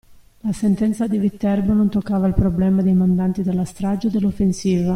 [0.39, 4.89] La sentenza di Viterbo non toccava il problema dei mandanti della strage e dell'offensiva.